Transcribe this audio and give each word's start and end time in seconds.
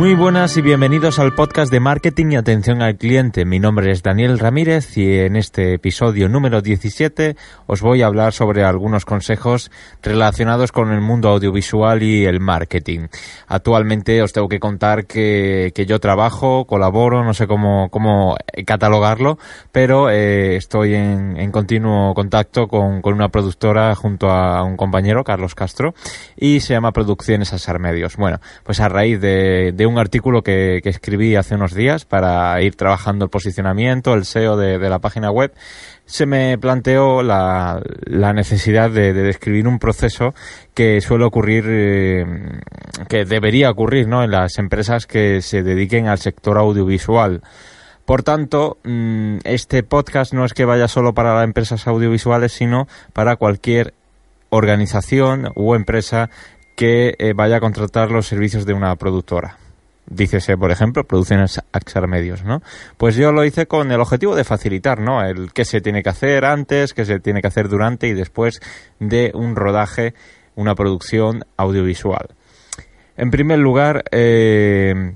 Muy 0.00 0.14
buenas 0.14 0.56
y 0.56 0.62
bienvenidos 0.62 1.18
al 1.18 1.34
podcast 1.34 1.70
de 1.70 1.78
marketing 1.78 2.30
y 2.30 2.36
atención 2.36 2.80
al 2.80 2.96
cliente. 2.96 3.44
Mi 3.44 3.58
nombre 3.60 3.92
es 3.92 4.02
Daniel 4.02 4.38
Ramírez 4.38 4.96
y 4.96 5.18
en 5.18 5.36
este 5.36 5.74
episodio 5.74 6.26
número 6.26 6.62
17 6.62 7.36
os 7.66 7.82
voy 7.82 8.00
a 8.00 8.06
hablar 8.06 8.32
sobre 8.32 8.64
algunos 8.64 9.04
consejos 9.04 9.70
relacionados 10.02 10.72
con 10.72 10.90
el 10.90 11.02
mundo 11.02 11.28
audiovisual 11.28 12.02
y 12.02 12.24
el 12.24 12.40
marketing. 12.40 13.08
Actualmente 13.46 14.22
os 14.22 14.32
tengo 14.32 14.48
que 14.48 14.58
contar 14.58 15.04
que, 15.04 15.70
que 15.74 15.84
yo 15.84 16.00
trabajo, 16.00 16.64
colaboro, 16.64 17.22
no 17.22 17.34
sé 17.34 17.46
cómo, 17.46 17.90
cómo 17.90 18.38
catalogarlo, 18.64 19.38
pero 19.70 20.08
eh, 20.08 20.56
estoy 20.56 20.94
en, 20.94 21.36
en, 21.36 21.52
continuo 21.52 22.14
contacto 22.14 22.68
con, 22.68 23.02
con, 23.02 23.12
una 23.12 23.28
productora 23.28 23.94
junto 23.96 24.30
a 24.30 24.62
un 24.62 24.78
compañero, 24.78 25.24
Carlos 25.24 25.54
Castro, 25.54 25.92
y 26.38 26.60
se 26.60 26.72
llama 26.72 26.92
Producciones 26.92 27.52
Asar 27.52 27.78
Medios. 27.78 28.16
Bueno, 28.16 28.40
pues 28.64 28.80
a 28.80 28.88
raíz 28.88 29.20
de 29.20 29.72
de 29.72 29.89
un 29.90 29.98
artículo 29.98 30.42
que, 30.42 30.80
escribí 30.84 31.36
hace 31.36 31.56
unos 31.56 31.74
días 31.74 32.04
para 32.04 32.60
ir 32.62 32.76
trabajando 32.76 33.24
el 33.24 33.30
posicionamiento, 33.30 34.14
el 34.14 34.24
SEO 34.24 34.56
de, 34.56 34.78
la 34.78 34.98
página 34.98 35.30
web, 35.30 35.52
se 36.06 36.26
me 36.26 36.56
planteó 36.58 37.22
la, 37.22 37.82
la 38.04 38.32
necesidad 38.32 38.90
de, 38.90 39.12
de, 39.12 39.22
describir 39.22 39.68
un 39.68 39.78
proceso 39.78 40.34
que 40.74 41.00
suele 41.00 41.24
ocurrir, 41.24 41.64
eh, 41.68 42.24
que 43.08 43.24
debería 43.24 43.70
ocurrir 43.70 44.08
¿no? 44.08 44.22
en 44.22 44.30
las 44.30 44.58
empresas 44.58 45.06
que 45.06 45.42
se 45.42 45.62
dediquen 45.62 46.08
al 46.08 46.18
sector 46.18 46.58
audiovisual. 46.58 47.42
Por 48.04 48.22
tanto, 48.22 48.78
mm, 48.84 49.38
este 49.44 49.82
podcast 49.82 50.32
no 50.32 50.44
es 50.44 50.54
que 50.54 50.64
vaya 50.64 50.88
solo 50.88 51.14
para 51.14 51.34
las 51.34 51.44
empresas 51.44 51.86
audiovisuales, 51.86 52.52
sino 52.52 52.88
para 53.12 53.36
cualquier 53.36 53.94
organización 54.48 55.52
o 55.54 55.76
empresa 55.76 56.28
que 56.76 57.14
eh, 57.18 57.34
vaya 57.34 57.56
a 57.56 57.60
contratar 57.60 58.10
los 58.10 58.26
servicios 58.26 58.66
de 58.66 58.72
una 58.72 58.96
productora 58.96 59.58
dícese, 60.10 60.58
por 60.58 60.70
ejemplo, 60.70 61.04
producciones 61.04 61.60
Axar 61.72 62.06
Medios, 62.06 62.44
¿no? 62.44 62.60
Pues 62.98 63.16
yo 63.16 63.32
lo 63.32 63.44
hice 63.44 63.66
con 63.66 63.90
el 63.90 64.00
objetivo 64.00 64.34
de 64.34 64.44
facilitar, 64.44 65.00
¿no? 65.00 65.24
El 65.24 65.52
qué 65.52 65.64
se 65.64 65.80
tiene 65.80 66.02
que 66.02 66.10
hacer 66.10 66.44
antes, 66.44 66.92
qué 66.92 67.06
se 67.06 67.20
tiene 67.20 67.40
que 67.40 67.46
hacer 67.46 67.68
durante 67.68 68.08
y 68.08 68.12
después 68.12 68.60
de 68.98 69.30
un 69.34 69.56
rodaje, 69.56 70.14
una 70.56 70.74
producción 70.74 71.44
audiovisual. 71.56 72.28
En 73.16 73.30
primer 73.30 73.58
lugar, 73.60 74.04
eh, 74.10 75.14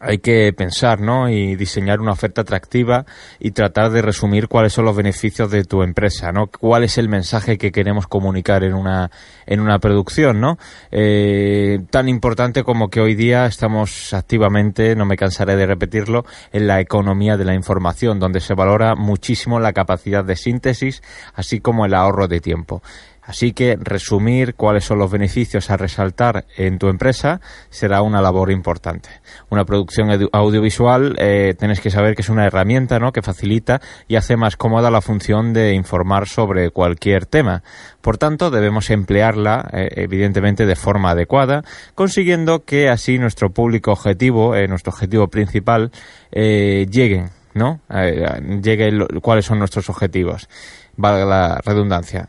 hay 0.00 0.18
que 0.18 0.52
pensar, 0.52 1.00
¿no? 1.00 1.28
Y 1.28 1.56
diseñar 1.56 2.00
una 2.00 2.12
oferta 2.12 2.42
atractiva 2.42 3.06
y 3.38 3.52
tratar 3.52 3.90
de 3.90 4.02
resumir 4.02 4.48
cuáles 4.48 4.72
son 4.72 4.84
los 4.84 4.96
beneficios 4.96 5.50
de 5.50 5.64
tu 5.64 5.82
empresa, 5.82 6.32
¿no? 6.32 6.48
Cuál 6.48 6.84
es 6.84 6.98
el 6.98 7.08
mensaje 7.08 7.58
que 7.58 7.72
queremos 7.72 8.06
comunicar 8.06 8.64
en 8.64 8.74
una 8.74 9.10
en 9.46 9.60
una 9.60 9.78
producción, 9.78 10.40
¿no? 10.40 10.58
Eh, 10.90 11.80
tan 11.90 12.08
importante 12.08 12.64
como 12.64 12.88
que 12.88 13.00
hoy 13.00 13.14
día 13.14 13.46
estamos 13.46 14.12
activamente, 14.12 14.94
no 14.96 15.06
me 15.06 15.16
cansaré 15.16 15.56
de 15.56 15.66
repetirlo, 15.66 16.24
en 16.52 16.66
la 16.66 16.80
economía 16.80 17.36
de 17.36 17.44
la 17.44 17.54
información, 17.54 18.18
donde 18.18 18.40
se 18.40 18.54
valora 18.54 18.94
muchísimo 18.94 19.60
la 19.60 19.72
capacidad 19.72 20.24
de 20.24 20.36
síntesis, 20.36 21.02
así 21.34 21.60
como 21.60 21.86
el 21.86 21.94
ahorro 21.94 22.28
de 22.28 22.40
tiempo. 22.40 22.82
Así 23.26 23.52
que 23.52 23.78
resumir 23.80 24.54
cuáles 24.54 24.84
son 24.84 24.98
los 24.98 25.10
beneficios 25.10 25.70
a 25.70 25.76
resaltar 25.76 26.44
en 26.56 26.78
tu 26.78 26.88
empresa 26.88 27.40
será 27.70 28.02
una 28.02 28.20
labor 28.20 28.50
importante. 28.50 29.08
Una 29.48 29.64
producción 29.64 30.10
audiovisual 30.32 31.16
eh, 31.18 31.54
tenéis 31.58 31.80
que 31.80 31.90
saber 31.90 32.14
que 32.14 32.22
es 32.22 32.28
una 32.28 32.46
herramienta 32.46 32.98
¿no? 32.98 33.12
que 33.12 33.22
facilita 33.22 33.80
y 34.08 34.16
hace 34.16 34.36
más 34.36 34.56
cómoda 34.56 34.90
la 34.90 35.00
función 35.00 35.52
de 35.54 35.72
informar 35.72 36.28
sobre 36.28 36.70
cualquier 36.70 37.24
tema. 37.24 37.62
Por 38.02 38.18
tanto, 38.18 38.50
debemos 38.50 38.90
emplearla 38.90 39.70
eh, 39.72 39.88
evidentemente 39.96 40.66
de 40.66 40.76
forma 40.76 41.10
adecuada, 41.10 41.64
consiguiendo 41.94 42.64
que 42.64 42.90
así 42.90 43.18
nuestro 43.18 43.50
público 43.50 43.92
objetivo, 43.92 44.54
eh, 44.54 44.68
nuestro 44.68 44.92
objetivo 44.92 45.28
principal, 45.28 45.90
eh, 46.30 46.86
llegue, 46.90 47.30
¿no? 47.54 47.80
Eh, 47.88 49.00
cuáles 49.22 49.46
son 49.46 49.58
nuestros 49.58 49.88
objetivos. 49.88 50.48
Valga 50.96 51.24
la 51.24 51.60
redundancia 51.64 52.28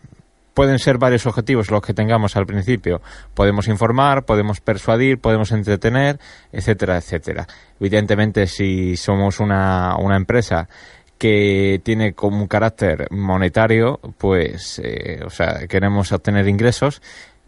pueden 0.56 0.80
ser 0.80 0.98
varios 0.98 1.28
objetivos 1.28 1.70
los 1.70 1.82
que 1.82 1.94
tengamos 1.94 2.36
al 2.36 2.48
principio. 2.48 3.02
Podemos 3.36 3.68
informar, 3.68 4.24
podemos 4.24 4.62
persuadir, 4.62 5.20
podemos 5.20 5.52
entretener, 5.52 6.18
etcétera, 6.52 6.98
etcétera. 6.98 7.46
Evidentemente, 7.80 8.48
si 8.48 8.96
somos 8.96 9.40
una, 9.40 9.98
una 10.00 10.16
empresa 10.16 10.68
que 11.20 11.82
tiene 11.84 12.14
como 12.14 12.42
un 12.42 12.48
carácter 12.48 13.08
monetario, 13.12 14.00
pues, 14.18 14.82
eh, 14.84 15.20
o 15.26 15.30
sea, 15.30 15.68
queremos 15.68 16.12
obtener 16.14 16.48
ingresos, 16.48 17.02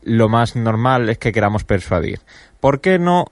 lo 0.04 0.28
más 0.30 0.56
normal 0.56 1.10
es 1.10 1.18
que 1.18 1.32
queramos 1.32 1.64
persuadir. 1.64 2.20
¿Por 2.60 2.82
qué 2.82 3.00
no 3.00 3.26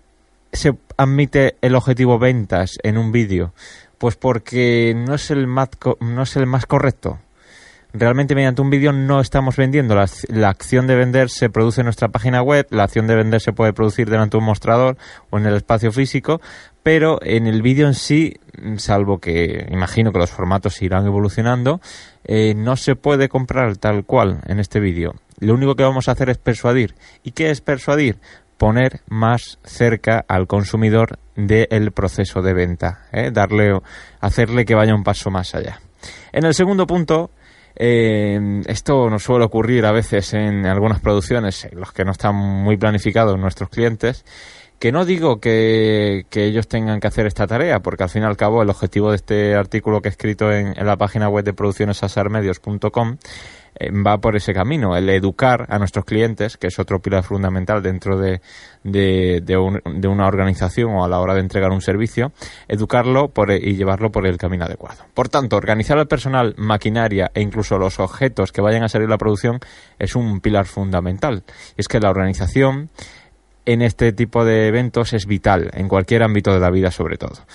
se 0.53 0.73
admite 0.95 1.57
el 1.61 1.75
objetivo 1.75 2.17
ventas 2.17 2.77
en 2.81 2.97
un 2.97 3.11
vídeo? 3.11 3.53
Pues 3.97 4.15
porque 4.15 4.93
no 4.95 5.15
es 5.15 5.31
el 5.31 5.47
más, 5.47 5.69
no 5.99 6.23
es 6.23 6.35
el 6.37 6.45
más 6.45 6.65
correcto 6.65 7.19
realmente 7.97 8.35
mediante 8.35 8.61
un 8.61 8.69
vídeo 8.69 8.91
no 8.91 9.19
estamos 9.19 9.55
vendiendo. 9.55 9.95
La, 9.95 10.49
acción 10.49 10.87
de 10.87 10.95
vender 10.95 11.29
se 11.29 11.49
produce 11.49 11.81
en 11.81 11.85
nuestra 11.85 12.09
página 12.09 12.41
web, 12.41 12.67
la 12.69 12.83
acción 12.83 13.07
de 13.07 13.15
vender 13.15 13.41
se 13.41 13.53
puede 13.53 13.73
producir 13.73 14.09
delante 14.09 14.37
de 14.37 14.39
un 14.39 14.45
mostrador 14.45 14.97
o 15.29 15.37
en 15.37 15.45
el 15.45 15.55
espacio 15.55 15.91
físico, 15.91 16.41
pero 16.83 17.19
en 17.21 17.47
el 17.47 17.61
vídeo 17.61 17.87
en 17.87 17.93
sí, 17.93 18.39
salvo 18.77 19.19
que 19.19 19.67
imagino 19.71 20.11
que 20.11 20.19
los 20.19 20.31
formatos 20.31 20.81
irán 20.81 21.05
evolucionando, 21.05 21.81
eh, 22.25 22.53
no 22.55 22.75
se 22.75 22.95
puede 22.95 23.29
comprar 23.29 23.77
tal 23.77 24.05
cual 24.05 24.41
en 24.47 24.59
este 24.59 24.79
vídeo. 24.79 25.15
Lo 25.39 25.53
único 25.53 25.75
que 25.75 25.83
vamos 25.83 26.07
a 26.07 26.11
hacer 26.11 26.29
es 26.29 26.37
persuadir. 26.37 26.95
¿Y 27.23 27.31
qué 27.31 27.49
es 27.49 27.61
persuadir? 27.61 28.17
poner 28.57 29.01
más 29.09 29.59
cerca 29.65 30.23
al 30.27 30.47
consumidor 30.47 31.19
del 31.35 31.91
proceso 31.91 32.41
de 32.41 32.53
venta, 32.53 33.05
¿eh? 33.11 33.29
darle, 33.31 33.77
hacerle 34.21 34.63
que 34.63 34.75
vaya 34.75 34.95
un 34.95 35.03
paso 35.03 35.29
más 35.29 35.55
allá. 35.55 35.81
En 36.31 36.45
el 36.45 36.53
segundo 36.53 36.87
punto, 36.87 37.31
eh, 37.75 38.61
esto 38.67 39.09
nos 39.09 39.23
suele 39.23 39.45
ocurrir 39.45 39.85
a 39.85 39.91
veces 39.91 40.33
en 40.33 40.65
algunas 40.65 40.99
producciones, 40.99 41.65
en 41.65 41.79
los 41.79 41.91
que 41.91 42.05
no 42.05 42.11
están 42.11 42.35
muy 42.35 42.77
planificados 42.77 43.37
nuestros 43.39 43.69
clientes, 43.69 44.25
que 44.79 44.91
no 44.91 45.05
digo 45.05 45.39
que, 45.39 46.25
que, 46.29 46.45
ellos 46.45 46.67
tengan 46.67 46.99
que 46.99 47.07
hacer 47.07 47.25
esta 47.25 47.47
tarea, 47.47 47.79
porque 47.79 48.03
al 48.03 48.09
fin 48.09 48.23
y 48.23 48.25
al 48.25 48.37
cabo 48.37 48.61
el 48.61 48.69
objetivo 48.69 49.09
de 49.09 49.15
este 49.15 49.55
artículo 49.55 50.01
que 50.01 50.09
he 50.09 50.11
escrito 50.11 50.51
en, 50.51 50.77
en 50.77 50.85
la 50.85 50.97
página 50.97 51.29
web 51.29 51.45
de 51.45 51.53
produccionesasarmedios.com 51.53 53.17
va 54.05 54.19
por 54.19 54.35
ese 54.35 54.53
camino, 54.53 54.95
el 54.95 55.09
educar 55.09 55.65
a 55.69 55.77
nuestros 55.79 56.05
clientes, 56.05 56.57
que 56.57 56.67
es 56.67 56.79
otro 56.79 57.01
pilar 57.01 57.23
fundamental 57.23 57.81
dentro 57.81 58.17
de, 58.17 58.41
de, 58.83 59.57
un, 59.57 59.81
de 59.85 60.07
una 60.07 60.27
organización 60.27 60.91
o 60.91 61.03
a 61.03 61.09
la 61.09 61.19
hora 61.19 61.33
de 61.33 61.41
entregar 61.41 61.71
un 61.71 61.81
servicio, 61.81 62.31
educarlo 62.67 63.29
por, 63.29 63.51
y 63.51 63.75
llevarlo 63.75 64.11
por 64.11 64.27
el 64.27 64.37
camino 64.37 64.65
adecuado. 64.65 65.03
Por 65.13 65.29
tanto, 65.29 65.57
organizar 65.57 65.97
el 65.97 66.07
personal, 66.07 66.55
maquinaria 66.57 67.31
e 67.33 67.41
incluso 67.41 67.77
los 67.77 67.99
objetos 67.99 68.51
que 68.51 68.61
vayan 68.61 68.83
a 68.83 68.89
salir 68.89 69.07
de 69.07 69.13
la 69.13 69.17
producción 69.17 69.59
es 69.99 70.15
un 70.15 70.39
pilar 70.39 70.65
fundamental. 70.65 71.43
Es 71.77 71.87
que 71.87 71.99
la 71.99 72.09
organización 72.09 72.89
en 73.65 73.81
este 73.81 74.13
tipo 74.13 74.45
de 74.45 74.67
eventos 74.67 75.13
es 75.13 75.25
vital, 75.25 75.71
en 75.73 75.87
cualquier 75.87 76.23
ámbito 76.23 76.53
de 76.53 76.59
la 76.59 76.69
vida 76.69 76.91
sobre 76.91 77.17
todo. 77.17 77.45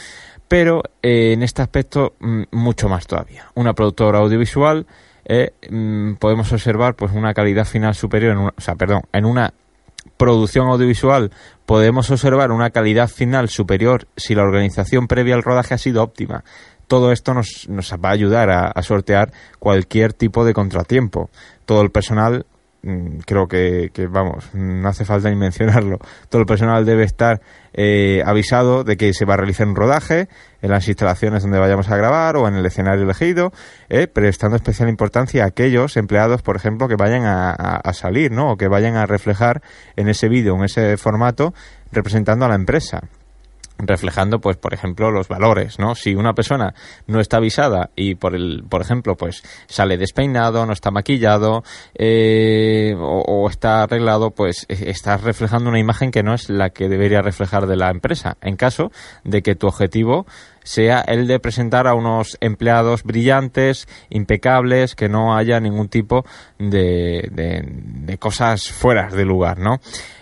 Pero 0.49 0.83
eh, 1.03 1.33
en 1.33 1.43
este 1.45 1.63
aspecto 1.63 2.17
mm, 2.19 2.43
mucho 2.51 2.89
más 2.89 3.07
todavía. 3.07 3.47
Una 3.55 3.73
productora 3.73 4.19
audiovisual 4.19 4.87
eh, 5.25 5.53
mm, 5.69 6.15
podemos 6.15 6.53
observar 6.53 6.95
pues 6.95 7.13
una 7.13 7.35
calidad 7.35 7.65
final 7.65 7.95
superior, 7.95 8.33
en 8.33 8.39
una, 8.39 8.55
o 8.57 8.61
sea, 8.61 8.75
perdón, 8.75 9.03
en 9.13 9.25
una 9.25 9.53
producción 10.17 10.69
audiovisual 10.69 11.31
podemos 11.67 12.11
observar 12.11 12.53
una 12.53 12.71
calidad 12.71 13.09
final 13.09 13.49
superior 13.49 14.07
si 14.17 14.35
la 14.35 14.43
organización 14.43 15.07
previa 15.07 15.35
al 15.35 15.43
rodaje 15.43 15.75
ha 15.75 15.79
sido 15.79 16.03
óptima. 16.03 16.45
Todo 16.87 17.13
esto 17.13 17.35
nos, 17.35 17.69
nos 17.69 17.93
va 17.93 18.09
a 18.09 18.13
ayudar 18.13 18.51
a, 18.51 18.67
a 18.67 18.83
sortear 18.83 19.33
cualquier 19.59 20.13
tipo 20.13 20.45
de 20.45 20.55
contratiempo. 20.55 21.31
Todo 21.65 21.83
el 21.83 21.91
personal 21.91 22.47
Mm, 22.83 23.19
creo 23.27 23.47
que, 23.47 23.91
que, 23.93 24.07
vamos, 24.07 24.55
no 24.55 24.89
hace 24.89 25.05
falta 25.05 25.28
ni 25.31 25.37
mencionarlo. 25.37 25.99
Todo 26.28 26.41
el 26.41 26.47
personal 26.47 26.84
debe 26.84 27.05
estar 27.05 27.41
eh, 27.73 28.23
avisado 28.25 28.84
de 28.84 28.97
que 28.97 29.13
se 29.13 29.25
va 29.25 29.34
a 29.34 29.37
realizar 29.37 29.66
un 29.69 29.77
rodaje 29.77 30.28
en 30.62 30.71
las 30.71 30.89
instalaciones 30.89 31.42
donde 31.42 31.59
vayamos 31.59 31.91
a 31.91 31.97
grabar 31.97 32.36
o 32.36 32.48
en 32.48 32.54
el 32.54 32.66
escenario 32.66 33.04
elegido, 33.04 33.53
eh, 33.89 34.07
prestando 34.07 34.57
especial 34.57 34.89
importancia 34.89 35.45
a 35.45 35.48
aquellos 35.48 35.97
empleados, 35.97 36.42
por 36.42 36.57
ejemplo, 36.57 36.89
que 36.89 36.97
vayan 36.97 37.24
a, 37.24 37.53
a, 37.53 37.92
salir, 37.92 38.33
¿no? 38.33 38.53
O 38.53 38.57
que 38.57 38.68
vayan 38.68 38.97
a 38.97 39.07
reflejar 39.07 39.62
en 39.97 40.09
ese 40.09 40.28
vídeo, 40.28 40.54
en 40.57 40.65
ese 40.65 40.97
formato, 40.97 41.54
representando 41.92 42.45
a 42.45 42.48
la 42.48 42.54
empresa 42.54 43.03
reflejando 43.86 44.41
pues 44.41 44.56
por 44.56 44.74
ejemplo 44.74 45.10
los 45.10 45.28
valores 45.28 45.78
no 45.78 45.94
si 45.94 46.15
una 46.15 46.34
persona 46.34 46.74
no 47.06 47.21
está 47.21 47.38
avisada 47.38 47.91
y 47.97 48.15
por 48.15 48.34
el 48.34 48.65
por 48.68 48.82
ejemplo 48.82 49.16
pues 49.16 49.42
sale 49.66 49.97
despeinado 49.97 50.66
no 50.66 50.72
está 50.72 50.91
maquillado 50.91 51.62
eh, 51.94 52.94
o, 52.98 53.48
está 53.48 53.82
arreglado 53.82 54.30
pues 54.30 54.66
e, 54.68 54.91
está 54.91 55.16
reflejando 55.16 55.71
una 55.71 55.78
imagen 55.78 56.10
que 56.10 56.22
no 56.22 56.34
es 56.34 56.48
la 56.50 56.71
que 56.71 56.88
debería 56.88 57.22
reflejar 57.22 57.66
de 57.66 57.77
la 57.77 57.91
empresa 57.91 58.36
en 58.41 58.56
caso 58.56 58.91
de 59.24 59.42
que 59.42 59.54
tu 59.54 59.66
objetivo 59.66 60.27
sea 60.62 61.00
el 61.00 61.27
de 61.27 61.41
presentar 61.41 61.86
a 61.86 61.94
unos 61.94 62.36
empleados 62.41 63.03
brillantes, 63.03 63.88
impecables, 64.09 64.94
que 64.94 65.09
no 65.09 65.36
haya 65.36 65.59
ningún 65.59 65.88
tipo 65.88 66.24
de, 66.59 67.28
de, 67.32 67.65
de 67.65 68.18
cosas 68.18 68.71
fuera 68.71 69.09
de 69.09 69.24
lugar, 69.24 69.59
¿no? 69.59 69.80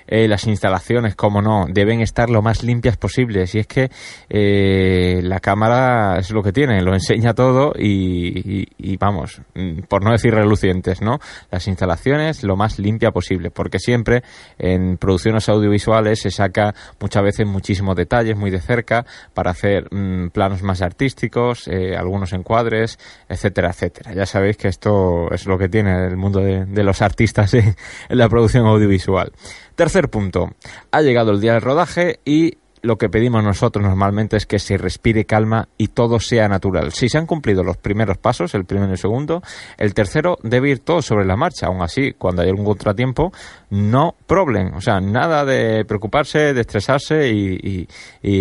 Eh, 0.08 0.26
las 0.26 0.46
instalaciones, 0.46 1.14
como 1.14 1.43
no, 1.43 1.66
deben 1.69 2.00
estar 2.00 2.31
lo 2.31 2.43
más 2.43 2.62
limpias 2.62 2.96
posibles. 2.96 3.55
Y 3.55 3.60
es 3.60 3.66
que 3.66 3.90
eh, 4.28 5.20
la 5.22 5.38
cámara 5.40 6.19
es 6.19 6.31
lo 6.31 6.43
que 6.43 6.52
tiene, 6.52 6.82
lo 6.82 6.94
enseña 6.94 7.34
todo 7.34 7.72
y, 7.78 8.66
y, 8.78 8.96
vamos, 8.96 9.43
mm, 9.55 9.82
por 9.88 10.02
no 10.02 10.12
decir 10.12 10.34
relucientes, 10.34 11.02
¿no? 11.02 11.19
Las 11.50 11.69
instalaciones 11.69 12.43
lo 12.43 12.56
más 12.56 12.78
limpia 12.78 13.10
posible, 13.10 13.50
porque 13.50 13.78
siempre 13.78 14.22
en 14.58 14.96
producciones 14.96 15.49
audiovisuales 15.49 16.20
se 16.20 16.31
saca 16.31 16.75
muchas 17.00 17.22
veces 17.22 17.46
muchísimos 17.46 17.94
detalles 17.96 18.37
muy 18.37 18.50
de 18.50 18.60
cerca 18.60 19.05
para 19.34 19.50
hacer 19.50 19.88
mm, 19.93 20.28
planos 20.31 20.62
más 20.62 20.82
artísticos, 20.82 21.69
eh, 21.69 21.96
algunos 21.96 22.32
encuadres, 22.32 22.99
etcétera, 23.28 23.70
etcétera. 23.70 24.14
Ya 24.14 24.26
sabéis 24.26 24.56
que 24.56 24.69
esto 24.69 25.31
es 25.32 25.46
lo 25.46 25.58
que 25.58 25.69
tiene 25.69 26.06
el 26.06 26.16
mundo 26.16 26.40
de, 26.40 26.82
los 26.82 27.02
artistas 27.02 27.52
en 27.55 27.75
la 28.08 28.28
producción 28.28 28.66
audiovisual. 28.66 29.32
Tercer 29.75 29.98
punto, 30.06 30.53
ha 30.93 31.03
llegado 31.03 31.33
el 31.33 31.41
día 31.41 31.55
del 31.55 31.62
rodaje 31.62 32.21
y 32.25 32.59
lo 32.83 32.97
que 32.97 33.09
pedimos 33.09 33.43
nosotros 33.43 33.85
normalmente 33.85 34.37
es 34.37 34.47
que 34.47 34.59
se 34.59 34.77
respire 34.77 35.25
calma 35.25 35.69
y 35.77 35.89
todo 35.89 36.21
sea 36.21 36.49
natural. 36.49 36.93
Si 36.93 37.09
se 37.09 37.19
han 37.19 37.27
cumplido 37.27 37.65
los 37.65 37.77
primeros 37.77 38.19
pasos, 38.19 38.55
el 38.55 38.65
primero 38.65 38.89
y 38.89 38.93
el 38.93 38.99
segundo, 38.99 39.43
el 39.77 39.95
tercero 39.95 40.39
debe 40.43 40.71
ir 40.71 40.81
todo 40.81 41.03
sobre 41.03 41.27
la 41.27 41.37
marcha. 41.37 41.67
Aún 41.67 41.83
así, 41.83 42.12
cuando 42.12 42.43
hay 42.43 42.49
algún 42.49 42.65
contratiempo, 42.65 43.33
no 43.71 44.15
problem. 44.27 44.75
O 44.75 44.81
sea, 44.81 45.00
nada 45.00 45.45
de 45.45 45.85
preocuparse, 45.85 46.55
de 46.55 46.61
estresarse 46.61 47.31
y, 47.33 47.89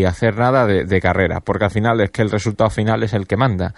hacer 0.05 0.37
nada 0.37 0.65
de 0.65 1.01
carrera, 1.01 1.41
porque 1.41 1.65
al 1.65 1.71
final 1.71 1.99
es 2.01 2.11
que 2.11 2.21
el 2.21 2.29
resultado 2.29 2.69
final 2.69 3.03
es 3.03 3.13
el 3.13 3.27
que 3.27 3.35
manda. 3.35 3.73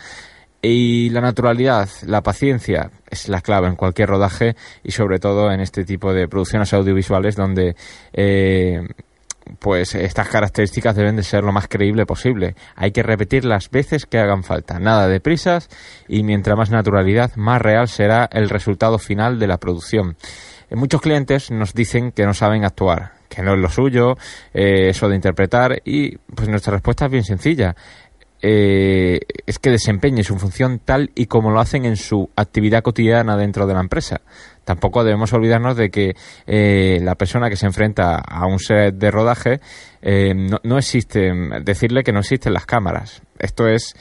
Y 0.61 1.09
la 1.11 1.21
naturalidad, 1.21 1.89
la 2.05 2.21
paciencia 2.21 2.91
es 3.09 3.29
la 3.29 3.41
clave 3.41 3.67
en 3.67 3.75
cualquier 3.75 4.09
rodaje 4.09 4.55
y 4.83 4.91
sobre 4.91 5.19
todo 5.19 5.51
en 5.51 5.61
este 5.61 5.85
tipo 5.85 6.13
de 6.13 6.27
producciones 6.27 6.73
audiovisuales 6.73 7.37
donde 7.37 7.75
eh, 8.11 8.81
pues 9.59 9.95
estas 9.95 10.27
características 10.27 10.95
deben 10.95 11.15
de 11.15 11.23
ser 11.23 11.43
lo 11.43 11.53
más 11.53 11.67
creíble 11.67 12.05
posible. 12.05 12.55
Hay 12.75 12.91
que 12.91 13.03
repetir 13.03 13.45
las 13.45 13.69
veces 13.69 14.05
que 14.05 14.19
hagan 14.19 14.43
falta, 14.43 14.79
nada 14.79 15.07
de 15.07 15.21
prisas 15.21 15.69
y 16.07 16.23
mientras 16.23 16.57
más 16.57 16.69
naturalidad, 16.69 17.35
más 17.35 17.61
real 17.61 17.87
será 17.87 18.29
el 18.31 18.49
resultado 18.49 18.99
final 18.99 19.39
de 19.39 19.47
la 19.47 19.57
producción. 19.57 20.17
Eh, 20.69 20.75
muchos 20.75 21.01
clientes 21.01 21.51
nos 21.51 21.73
dicen 21.73 22.11
que 22.11 22.25
no 22.25 22.33
saben 22.33 22.65
actuar, 22.65 23.13
que 23.29 23.41
no 23.41 23.53
es 23.53 23.59
lo 23.59 23.69
suyo, 23.69 24.17
eh, 24.53 24.89
eso 24.89 25.07
de 25.07 25.15
interpretar 25.15 25.81
y 25.85 26.17
pues 26.17 26.49
nuestra 26.49 26.73
respuesta 26.73 27.05
es 27.05 27.11
bien 27.11 27.23
sencilla 27.23 27.75
eh, 28.41 29.19
es 29.45 29.59
que 29.59 29.69
desempeñe 29.69 30.23
su 30.23 30.37
función 30.37 30.79
tal 30.79 31.11
y 31.15 31.25
como 31.25 31.51
lo 31.51 31.59
hacen 31.59 31.85
en 31.85 31.97
su 31.97 32.29
actividad 32.35 32.83
cotidiana 32.83 33.35
dentro 33.37 33.67
de 33.67 33.73
la 33.73 33.81
empresa. 33.81 34.21
Tampoco 34.63 35.03
debemos 35.03 35.33
olvidarnos 35.33 35.75
de 35.75 35.89
que 35.89 36.15
eh, 36.45 36.99
la 37.01 37.15
persona 37.15 37.49
que 37.49 37.55
se 37.55 37.65
enfrenta 37.65 38.15
a 38.17 38.45
un 38.45 38.59
set 38.59 38.95
de 38.95 39.11
rodaje 39.11 39.59
eh, 40.01 40.33
no, 40.35 40.59
no 40.63 40.77
existe, 40.77 41.31
decirle 41.63 42.03
que 42.03 42.11
no 42.11 42.19
existen 42.19 42.53
las 42.53 42.65
cámaras. 42.65 43.21
Esto 43.39 43.67
es 43.67 43.95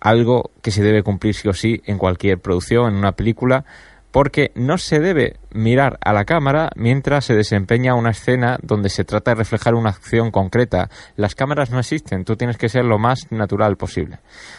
algo 0.00 0.50
que 0.62 0.70
se 0.70 0.82
debe 0.82 1.02
cumplir 1.02 1.34
sí 1.34 1.48
o 1.48 1.52
sí 1.52 1.80
en 1.86 1.98
cualquier 1.98 2.38
producción, 2.38 2.92
en 2.92 2.98
una 2.98 3.12
película, 3.12 3.64
porque 4.12 4.52
no 4.54 4.78
se 4.78 5.00
debe 5.00 5.36
mirar 5.52 5.98
a 6.04 6.12
la 6.12 6.24
cámara 6.24 6.70
mientras 6.76 7.24
se 7.24 7.34
desempeña 7.34 7.94
una 7.94 8.10
escena 8.10 8.58
donde 8.62 8.90
se 8.90 9.04
trata 9.04 9.32
de 9.32 9.36
reflejar 9.36 9.74
una 9.74 9.90
acción 9.90 10.30
concreta. 10.30 10.90
Las 11.16 11.34
cámaras 11.34 11.70
no 11.70 11.80
existen, 11.80 12.24
tú 12.24 12.36
tienes 12.36 12.58
que 12.58 12.68
ser 12.68 12.84
lo 12.84 12.98
más 12.98 13.26
natural 13.30 13.76
posible. 13.76 14.18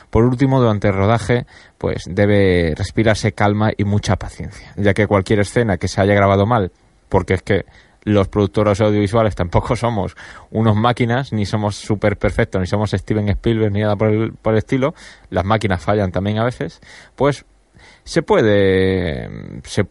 Por 0.10 0.26
último, 0.26 0.60
durante 0.60 0.88
el 0.88 0.96
rodaje, 0.96 1.46
pues 1.78 2.04
debe 2.10 2.74
respirarse 2.76 3.34
calma 3.34 3.72
y 3.78 3.86
mucha 3.86 4.16
paciencia, 4.16 4.74
ya 4.76 4.94
que 4.94 5.08
cualquier 5.08 5.40
escena 5.40 5.78
que 5.78 5.88
se 5.88 6.02
haya 6.02 6.16
grabado 6.16 6.46
mal, 6.46 6.72
porque 7.08 7.36
es 7.36 7.44
que 7.44 7.66
los 8.06 8.28
productores 8.28 8.82
audiovisuales 8.82 9.36
tampoco 9.36 9.76
somos 9.76 10.16
unos 10.52 10.76
máquinas, 10.76 11.32
ni 11.32 11.46
somos 11.46 11.76
súper 11.76 12.18
perfectos, 12.18 12.60
ni 12.60 12.68
somos 12.68 12.92
Steven 12.92 13.30
Spielberg, 13.30 13.72
ni 13.72 13.82
nada 13.82 13.96
por 13.96 14.10
el, 14.10 14.34
por 14.34 14.54
el 14.54 14.58
estilo, 14.58 14.94
las 15.30 15.46
máquinas 15.46 15.82
fallan 15.82 16.12
también 16.12 16.40
a 16.40 16.44
veces, 16.44 16.82
pues 17.16 17.46
se 18.04 18.22
puede, 18.22 19.30
se, 19.64 19.86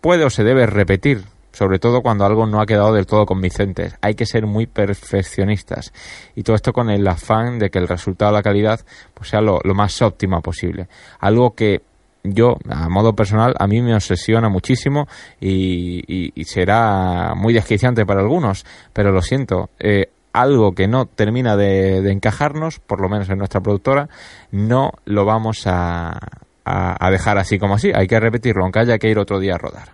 puede 0.00 0.24
o 0.24 0.30
se 0.30 0.44
debe 0.44 0.66
repetir 0.66 1.24
sobre 1.52 1.80
todo 1.80 2.00
cuando 2.00 2.24
algo 2.24 2.46
no 2.46 2.60
ha 2.60 2.66
quedado 2.66 2.94
del 2.94 3.06
todo 3.06 3.26
convincente. 3.26 3.92
Hay 4.00 4.14
que 4.14 4.24
ser 4.24 4.46
muy 4.46 4.66
perfeccionistas 4.66 5.92
y 6.36 6.44
todo 6.44 6.54
esto 6.54 6.72
con 6.72 6.90
el 6.90 7.06
afán 7.08 7.58
de 7.58 7.70
que 7.70 7.78
el 7.78 7.88
resultado, 7.88 8.30
la 8.32 8.42
calidad, 8.42 8.80
pues 9.14 9.30
sea 9.30 9.40
lo, 9.40 9.60
más 9.74 10.00
óptima 10.00 10.40
posible. 10.40 10.88
Algo 11.18 11.54
que 11.54 11.82
yo, 12.22 12.56
a 12.68 12.88
modo 12.88 13.14
personal, 13.14 13.54
a 13.58 13.66
mí 13.66 13.82
me 13.82 13.94
obsesiona 13.94 14.48
muchísimo 14.48 15.08
y, 15.40 16.32
será 16.44 17.34
muy 17.34 17.52
desquiciante 17.52 18.06
para 18.06 18.20
algunos, 18.20 18.64
pero 18.92 19.10
lo 19.10 19.20
siento. 19.20 19.70
Eh, 19.80 20.10
algo 20.32 20.72
que 20.72 20.86
no 20.86 21.06
termina 21.06 21.56
de 21.56 22.08
encajarnos, 22.12 22.78
por 22.78 23.00
lo 23.00 23.08
menos 23.08 23.28
en 23.28 23.38
nuestra 23.38 23.60
productora, 23.60 24.08
no 24.52 24.92
lo 25.04 25.24
vamos 25.24 25.66
a, 26.70 27.10
dejar 27.10 27.38
así 27.38 27.58
como 27.58 27.74
así. 27.74 27.90
Hay 27.94 28.06
que 28.06 28.20
repetirlo, 28.20 28.62
aunque 28.64 28.80
haya 28.80 28.98
que 28.98 29.08
ir 29.08 29.18
otro 29.18 29.38
día 29.38 29.54
a 29.54 29.58
rodar. 29.58 29.90